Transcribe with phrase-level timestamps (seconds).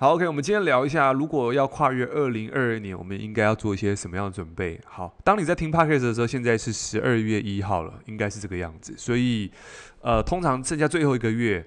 [0.00, 4.80] 好，OK，我们今天聊一下，如果要跨越二零二二年，我们应该要做一些什么样的准备？
[4.86, 8.94] 好，当你在听 Podcast 的时候，现在是十二月一号了，应该是这个样子。
[8.96, 9.52] 所以，
[10.00, 11.62] 呃，通常剩下最后一个月，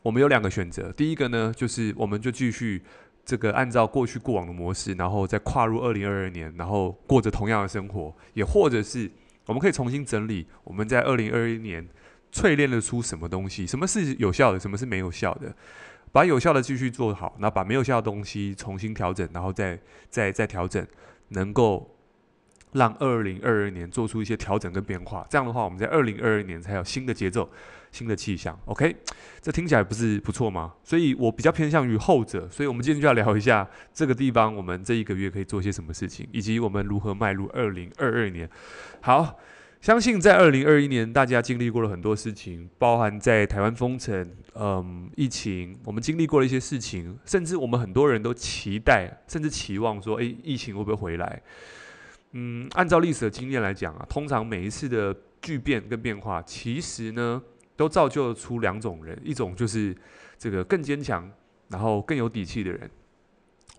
[0.00, 0.92] 我们有两个选择。
[0.92, 2.80] 第一个呢，就是我们就继续
[3.24, 8.14] 这个按照过去过往的模式，然后再跨入二零二二年，然后过着同样的生活。
[8.34, 9.10] 也或者是
[9.46, 11.84] 我们可以重新整理，我们在二零二一年
[12.32, 13.66] 淬炼了出什么东西？
[13.66, 14.60] 什么是有效的？
[14.60, 15.52] 什么是没有效的？
[16.12, 19.78] 把有效的继续做好，那把没有效的东西重新调整，然后再
[20.10, 20.86] 再再调整，
[21.28, 21.96] 能够
[22.72, 25.26] 让二零二二年做出一些调整跟变化。
[25.30, 27.50] 这样的话，我们在二零二二年才有新的节奏、
[27.90, 28.58] 新的气象。
[28.66, 28.94] OK，
[29.40, 30.74] 这听起来不是不错吗？
[30.84, 32.46] 所以我比较偏向于后者。
[32.50, 38.48] 所以我们今天就要聊一下这个地方，我们这一个月可以做些什么事情，以及我们如何迈入二零二二年。
[39.00, 39.38] 好。
[39.82, 51.42] 相信在二零二一年，大家经历过了很多事情，包含在台湾封城、嗯，疫情，我们经历过了一些事情，甚至我们很多人都期待，甚至期望说，诶，疫情会不会回来？
[52.30, 57.42] 嗯，按照历史的经验来讲啊，通常每一次的巨变跟变化，其实呢，
[57.74, 59.92] 都造就出两种人，一种就是
[60.38, 61.28] 这个更坚强，
[61.66, 62.88] 然后更有底气的人，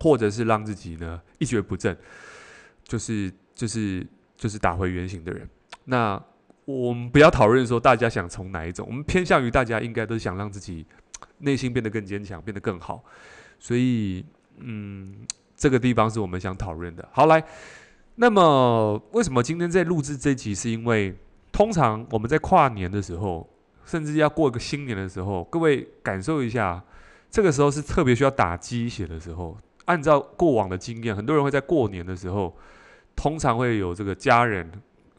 [0.00, 1.96] 或者是让自己呢一蹶不振，
[2.82, 5.48] 就是就是就是打回原形的人。
[5.84, 6.22] 那
[6.64, 10.86] 我们不要讨论说大家想从哪一种，我们偏向于大家应该都想让自己
[11.38, 13.04] 内心变得更坚强，变得更好。
[13.58, 14.24] 所以，
[14.58, 17.06] 嗯，这个地方是我们想讨论的。
[17.12, 17.44] 好，来，
[18.14, 20.54] 那么为什么今天在录制这集？
[20.54, 21.14] 是因为
[21.52, 23.46] 通常我们在跨年的时候，
[23.84, 26.82] 甚至要过一个新年的时候，各位感受一下，
[27.30, 29.56] 这个时候是特别需要打鸡血的时候。
[29.84, 32.56] 按照过往的经验，很多人会在过年的时候，
[33.14, 34.70] 通常会有这个家人。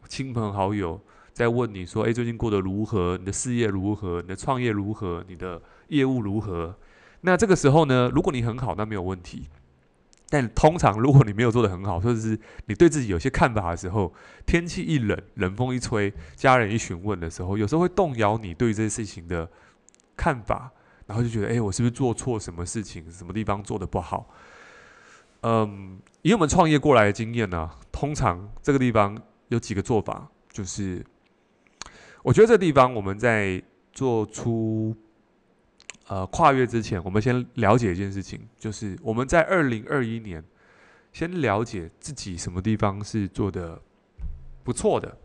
[0.10, 1.00] 亲朋好友
[1.34, 3.18] 在问你说：“诶，最近过得如何？
[3.18, 4.22] 你的事业如何？
[4.22, 5.24] 你的创业如何？
[5.28, 6.76] 你的业务如何？”
[7.22, 9.50] 那这个时候呢，如果你很好，那没有问题。
[10.30, 14.14] 但通常如果你没有做得很好，或者是你对自己有些看法的时候，
[14.46, 19.50] 天气一冷，冷风一吹，家人一询问的时候，有时候会动摇你对这些事情的
[20.16, 20.72] 看法，
[21.06, 23.10] 然后就觉得：“诶，我是不是做错什么事情？
[23.12, 24.28] 什么地方做得不好？”
[25.42, 29.22] 嗯，以我们创业过来的经验呢，通常这个地方。
[29.50, 31.06] 有几个做法，就是
[32.24, 33.62] 我觉得这地方我们在
[33.92, 34.96] 做出
[36.08, 40.44] 呃跨越之前，我们先了解一件事情，就是我们在二零二一年
[41.14, 43.82] 先了解自己什么地方是做的
[44.64, 45.18] 不错的，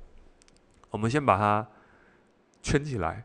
[0.91, 1.67] 我们先把它
[2.63, 3.25] 圈起来。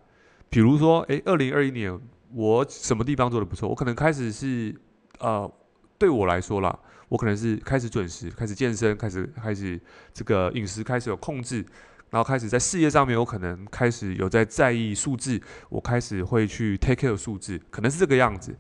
[0.50, 2.00] 比如说，诶，二零二一年
[2.32, 3.68] 我什么地方做的不错？
[3.68, 4.74] 我可能开始是
[5.20, 5.52] 呃，
[5.98, 6.80] 对我来说啦。
[7.10, 9.80] 我可能是开始准时，开始健身，开始开始
[10.14, 11.66] 这个饮食开始有控制，
[12.10, 15.40] 然后开始在事业上面，我可能开始有在在意数字，
[15.70, 18.56] 我开始会去 take care 数字，可能是这个样子。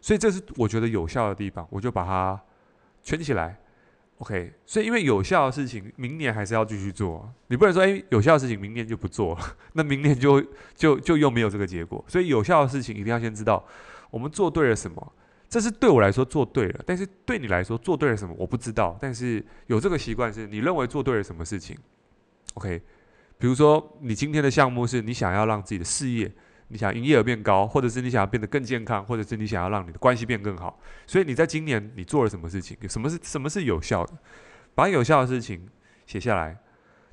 [0.00, 2.40] 所以这是我觉得有效的地方，我就把它
[3.02, 3.58] 圈起来。
[4.18, 7.32] OK，所以因为有效的事情，明年还是要继续做。
[7.46, 10.44] 你不能说，诶，有效的事情明年就不做了， 那明年就
[10.74, 12.04] 就就又没有这个结果。
[12.08, 13.64] 所以有效的事情一定要先知道
[14.10, 15.12] 我们做对了什么。
[15.48, 18.96] 这是对我来说做对了，但是对你来说做对了什么我不知道。
[19.00, 21.76] 但是有这个习惯是你认为做对了什么事情
[22.54, 22.82] ，OK？
[23.38, 26.30] 比如说你今天的项目是你想要让自己的事业，
[26.68, 30.78] 你想营业额变高，或者是你想要变得更健康，或者是你想要让你的关系变更好。
[31.06, 32.76] 所以你在今年你做了什么事情？
[32.88, 34.12] 什么是什么是有效的？
[34.74, 35.66] 把有效的事情
[36.04, 36.58] 写下来，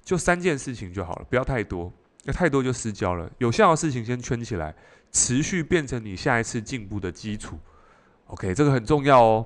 [0.04, 1.94] 就三件事情就好了，不要太多，
[2.26, 3.32] 要太多就失焦了。
[3.38, 4.76] 有效的事情先圈起来，
[5.12, 7.58] 持续变成你下一次进步的基础。
[8.28, 9.46] OK，这个很重要哦。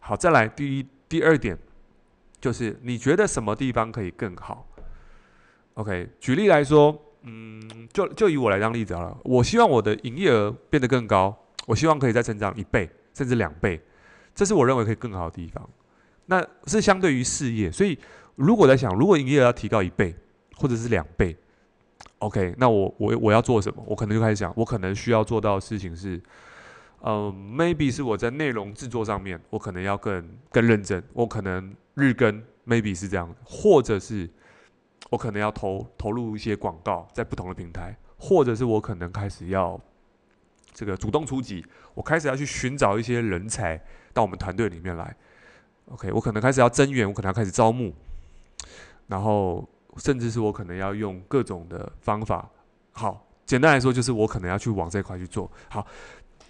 [0.00, 1.56] 好，再来第一、第二点，
[2.40, 4.66] 就是你觉得什么地方可以更好
[5.74, 9.16] ？OK，举例来说，嗯，就就以我来当例子好了。
[9.24, 11.36] 我希望我的营业额变得更高，
[11.66, 13.80] 我希望可以再成长一倍甚至两倍，
[14.34, 15.68] 这是我认为可以更好的地方。
[16.26, 17.98] 那是相对于事业，所以
[18.36, 20.14] 如果在想，如果营业额要提高一倍
[20.56, 21.36] 或者是两倍
[22.18, 23.82] ，OK，那我我我要做什么？
[23.86, 26.18] 我可能就开始想，我可能需要做到的事情是。
[27.04, 34.26] 呃、um，maybe 是我在内容制作上面，我可能要更更认真，我可能日更，maybe 是这样，或者是
[35.10, 39.78] 我可能要投投入一些广告在不同的平台，或者是我可能开始要
[40.72, 41.62] 这个主动出击，
[41.92, 43.78] 我开始要去寻找一些人才
[44.14, 45.14] 到我们团队里面来。
[45.90, 47.92] OK，我可能开始要增援，我可能要开始招募，
[49.08, 49.68] 然后
[49.98, 52.48] 甚至是我可能要用各种的方法。
[52.92, 55.86] 好，简单来说就是我可能要去往这块去做好。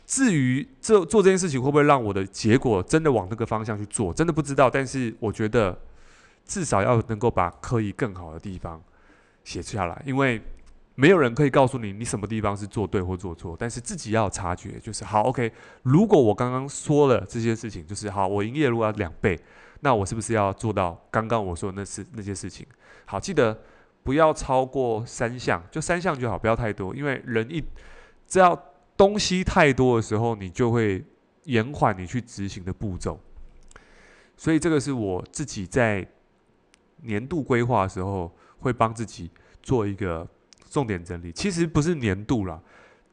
[0.06, 4.68] 至于这做这件事情会不会让我的结果真的往那个方向去做，真的不知道。
[4.68, 5.78] 但是我觉得
[6.44, 8.82] 至少要能够把可以更好的地方
[9.44, 10.40] 写下来，因为
[10.94, 15.50] 没有人可以告诉你你什么地方是做对或做错，但是自己要察觉，就是好，OK。
[15.82, 19.38] 如果我刚刚说了这些事情，就是好，我营业如果要两倍，
[19.80, 22.66] 那我是不是要做到刚刚我说的那事那些事情？
[23.06, 23.58] 好，记得
[24.02, 27.64] 不要超过三项，就三项就好，不要太多，因为人一
[28.28, 28.54] 只要
[28.96, 31.05] 东西太多的时候，你就会
[31.44, 33.19] 延缓你去执行的步骤。
[34.37, 36.06] 所以这个是我自己在
[37.02, 39.31] 年度规划的时候会帮自己
[39.62, 40.26] 做一个
[40.70, 41.31] 重点整理。
[41.32, 42.61] 其实不是年度啦，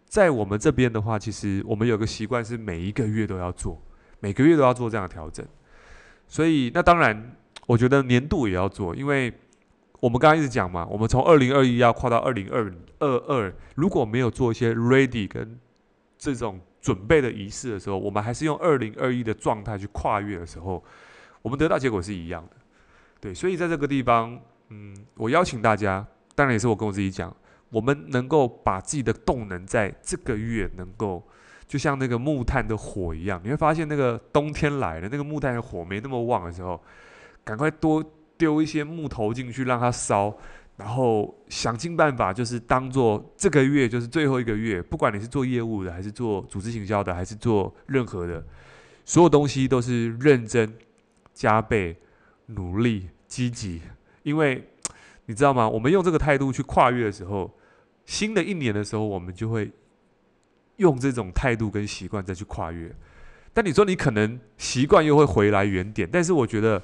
[0.06, 3.82] 在我们这边的话，其实我们有个习惯是每一个月都要做，
[4.20, 5.46] 每个月都要做这样的调整。
[6.28, 7.36] 所以那当然，
[7.68, 9.32] 我觉得年度也要做，因为
[10.00, 15.60] 我们刚刚一直讲嘛，我们从二零二一要跨到二零二二二，如果没有做一些 ready 跟
[16.22, 20.84] 这种准备的仪式的时候，我们还是用二零二一的状态去跨越的时候。
[21.42, 22.56] 我们得到结果是一样的，
[23.20, 24.40] 对，所以在这个地方，
[24.70, 27.36] 嗯，我邀请大家，当然也是我跟我自己讲，
[27.72, 31.28] 我们能够把自己的动能在这个月能够，
[31.68, 36.80] 就像那个木炭的火一样，你会发现那个冬天来了，那个木炭的火没那么旺的时候，
[37.44, 38.06] 赶快多
[38.38, 40.38] 丢一些木头进去让它烧，
[40.78, 48.44] 然后想尽办法，就是当做这个月就是最后一个月，不管你是做业务的，还是做组织行销的，还是做任何的，
[49.06, 50.74] 所有东西都是认真。
[51.34, 51.96] 加倍
[52.48, 53.82] 努力、积极，
[54.22, 54.68] 因为
[55.26, 55.68] 你知道吗？
[55.68, 57.50] 我们用这个态度去跨越的时候，
[58.06, 59.72] 新的一年的时候，我们就会
[60.76, 62.94] 用这种态度跟习惯再去跨越。
[63.54, 66.84] 但你说你可能习惯又会回来原点，但是我觉得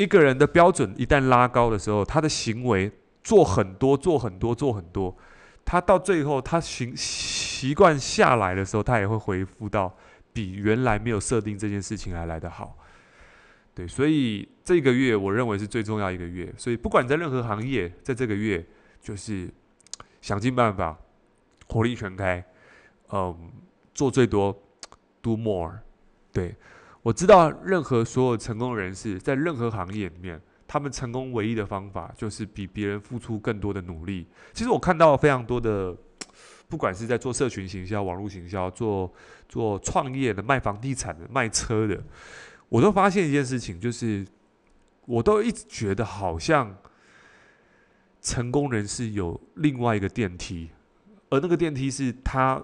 [0.00, 2.90] 一个人的标准一旦拉高的时候，他的行为
[3.22, 5.14] 做很多、做很多、做很多，
[5.62, 9.94] 他到最后他习习惯下来的时候，他也会回复到
[10.32, 12.78] 比原来没有设定这件事情还来得好。
[13.74, 16.50] 对，所以这个月我认为是最重要一个月。
[16.56, 18.64] 所以不管在任何行业，在这个月
[19.02, 19.50] 就是
[20.22, 20.98] 想尽办法，
[21.68, 22.42] 火力全开，
[23.12, 23.50] 嗯，
[23.92, 24.58] 做最多
[25.20, 25.78] ，do more。
[26.32, 26.54] 对，
[27.02, 34.26] 我知道任何所有成功人士在任何行业里面，他们成功唯一的方法就是比别人付出更多的努力。
[34.52, 35.96] 其实我看到非常多的，
[36.68, 39.10] 不管是在做社群行销、网络行销、做
[39.48, 42.02] 做创业的、卖房地产的、卖车的。
[42.68, 44.26] 我都发现一件事情，就是
[45.06, 46.76] 我都一直觉得好像
[48.20, 50.70] 成功人士有另外一个电梯，
[51.30, 52.62] 而那个电梯是他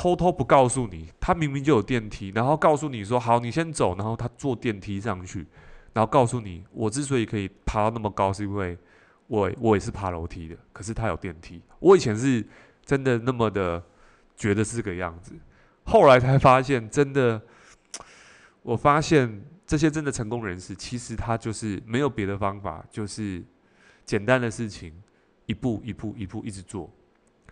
[0.00, 5.46] 偷偷不告诉你，他明明就有电梯，然后告诉你说好，你先走，然后他坐电梯上去，
[5.92, 8.78] 然后告诉你，我之所以可以爬到那么高，是因为
[9.26, 11.60] 我我也是爬楼梯的，可是他有电梯。
[11.80, 12.42] 我以前是
[12.82, 13.82] 真的那么的
[14.38, 15.34] 觉得是这个样子，
[15.84, 17.38] 后来才发现真的。
[18.62, 23.44] 我发现这些真的成功人士，其实他就是没有别的方法，就是
[24.06, 24.94] 简单的事情，
[25.44, 26.90] 一步一步一步一直做。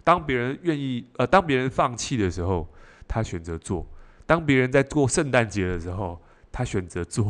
[0.08, 2.66] 当别人愿意，呃，当别人放弃的时候，
[3.06, 3.84] 他选择做；
[4.24, 6.18] 当别人在过圣诞节的时候，
[6.50, 7.26] 他选择做；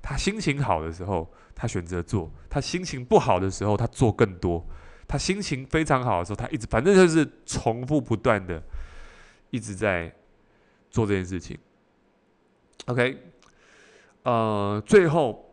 [0.00, 4.64] 他心情好的时候，他选择做；他心情不好的时候，他做更多；
[5.06, 8.62] 他心情非常好的时候，他一直，反正就是重复不断的
[9.50, 10.10] 一直在
[10.88, 11.58] 做这件事情。
[12.86, 13.18] OK，
[14.22, 15.43] 呃，最后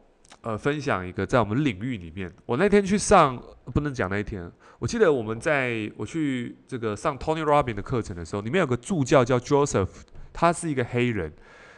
[0.42, 9.88] 呃，分享一个在我们领域里面，我那天去上，不能讲那一天，我记得我们在我去这个上 Tony Robbins 的课程的时候，里面有个助教叫 Joseph，
[10.34, 11.32] 他是一个黑人，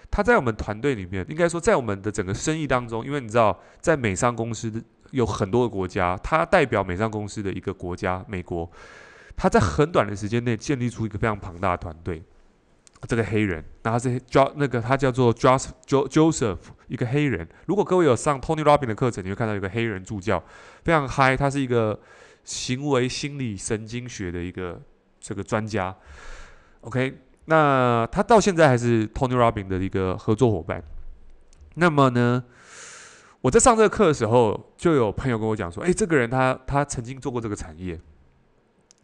[0.09, 8.71] 他在我们团队里面，应该说在我们的整个生意当中，因为你知道，在美商公司有很多个国家，他代表美商公司的一个国家美国，
[9.35, 12.23] 他在很短的时间内建立出一个非常庞大的团队。
[13.05, 16.57] 这个黑人，那他是 Jo 那个他叫做 Joseph Joseph
[16.87, 17.45] 一个黑人。
[17.65, 20.41] 如果各位有上 Tony Robbins 的课程，你会看到有个黑人助教，
[20.83, 21.35] 非常嗨。
[21.35, 21.99] 他是一个
[22.45, 24.81] 行为心理神经学的一个
[25.19, 25.93] 这个专家。
[26.81, 30.81] OK，那他到现在还是 Tony Robbins 的一个合作伙伴。
[31.75, 32.43] 那么呢，
[33.41, 37.99] 我在上这个课的时候，就有朋友跟我讲说：“哎，这个人他他曾经做过这个产业，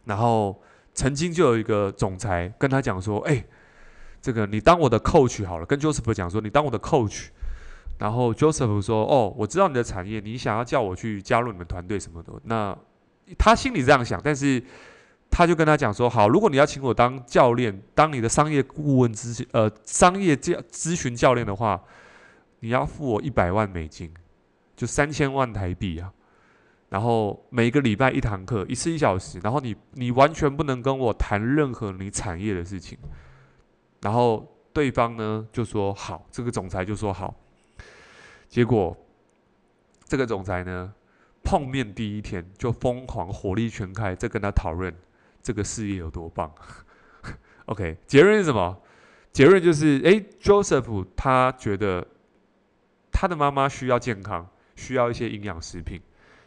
[0.06, 0.62] 然后
[0.94, 3.44] 曾经就有一个总裁跟他讲说：‘哎’。”
[4.22, 7.28] 这个你当我的 coach 好了，跟 Joseph 讲说你当我的 coach，
[7.98, 12.78] 然后 Joseph 说哦，我知道你的产业，你想要叫我去加入你们团队什么的，那
[13.38, 14.62] 他心里这样想，但是
[15.30, 21.82] 他就跟他讲说好，如果你要请我当教练，当你的商业顾问咨询呃商业教咨询教练的话，
[22.60, 24.12] 你要付我一百万美金，
[24.76, 26.12] 就三千万台币啊，
[26.90, 32.98] 然后每个礼拜一堂课，一次一小时，然后你你完全不能跟我谈任何你产业的事情。
[34.02, 37.36] 然后对方呢就说好，这个总裁就说好。
[38.48, 38.96] 结果
[40.06, 40.94] 这个总裁呢
[41.44, 44.94] 碰面第一天就疯狂火力全开，在跟他讨论
[45.42, 46.52] 这个事业有多棒。
[47.66, 48.82] OK，结论是什么？
[49.32, 52.06] 结论就是，诶，Joseph 他觉得
[53.12, 56.02] 他的妈妈需要健康，需要一些营养食品，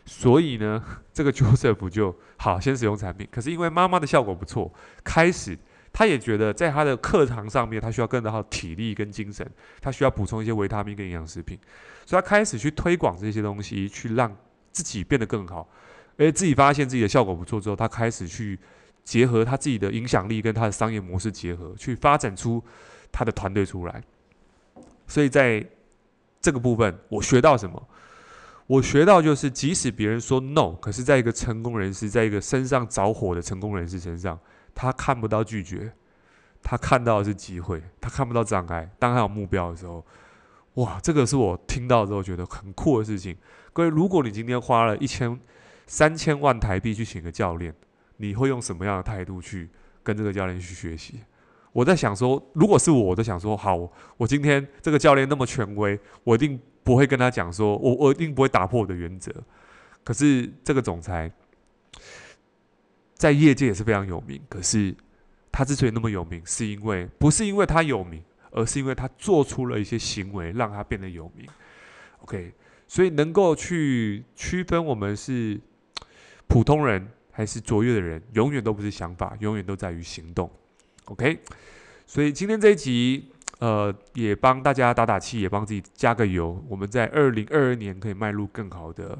[0.05, 3.29] 所以呢， 这个 Joseph 就好先使用产品。
[3.31, 4.73] 可是因为妈妈的效果不错，
[5.05, 5.57] 开始
[5.93, 9.49] 他也觉得在他的课堂上面，他需要更好的体力跟精神，
[9.81, 11.59] 他需要补充一些维他命跟营养食品，
[12.07, 14.35] 所以他开始去推广这些东西，去让
[14.73, 15.69] 自己变得更好。
[16.17, 18.59] 而自己发现自己的效果不错之后，他开始去。
[19.05, 22.63] 结合他自己的影响力跟他的商业模式结合，去发展出
[23.11, 24.01] 他的团队出来。
[25.09, 25.67] 所以在
[26.41, 27.89] 这个部分，我学到什么？
[28.69, 34.39] 我学到就是，即使别人说 no，可是在一个成功人士，在一个身上着火的成功人士身上，
[34.75, 35.93] 他看不到拒绝，
[36.63, 38.91] 他看到的是机会，他看不到障碍。
[38.99, 40.05] 当他有目标的时候，
[40.75, 43.37] 哇，这个是我听到之后觉得很酷的事情。
[43.73, 45.39] 各位，如果你今天花了一千、
[45.87, 47.75] 三千万台币去请个教练，
[48.17, 49.69] 你会用什么样的态度去
[50.03, 51.21] 跟这个教练去学习？
[51.73, 53.77] 我在想说，如果是我，我都想说，好，
[54.17, 59.33] 我今天这个教练那么权威，我一定不会跟他讲说，我我一定不会打破我的原则。
[60.05, 61.33] 可是这个总裁
[63.23, 64.93] 在业界也是非常有名，可是
[65.53, 71.47] 他之所以那么有名，是因为不是因为他有名，而是因为他做出了一些行为让他变得有名。
[72.23, 72.53] OK，
[72.89, 75.61] 所以能够去区分我们是
[76.49, 77.09] 普通人。
[77.35, 80.51] 还是卓越的人，永远都不是想法，永远都在于行动。
[81.07, 81.39] OK，
[82.05, 83.27] 所以今天这一集，
[83.59, 86.63] 呃，也帮大家打打气，也帮自己加个油。
[86.69, 89.19] 我们在二零二二年可以迈入更好的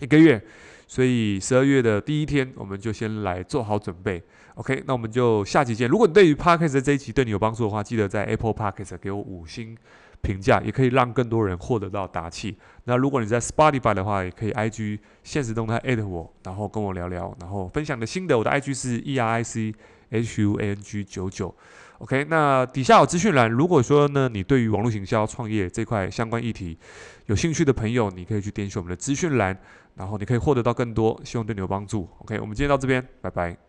[0.00, 0.42] 一个月，
[0.88, 4.20] 所以十二月的第一天，我们就先来做好准备。
[4.56, 5.88] OK，那我们就下集见。
[5.88, 9.76] 如果你对于 Podcast 这一集对你有帮助的话，记得在 Apple Podcast 给我五星。
[10.20, 12.56] 评价也可以让更多人获得到打气。
[12.86, 18.36] 那如果你在 Spotify 的话，也可以 IG 现实动态 at 我，然后跟我聊聊，然后分享的心得。
[18.36, 19.72] 我的 IG 是 E R I C
[20.10, 21.54] H U A N G 九九。
[21.98, 23.48] OK，那底下有资讯栏。
[23.48, 26.76] 如果说呢，你对于网络行销创业这块相关议题
[27.26, 29.56] 有兴趣的朋友，你可以去点选我们的资讯栏，
[29.98, 32.08] 然后你可以获得到更多，希望对你有帮助。
[32.20, 33.67] OK，我们今天到这边，拜拜。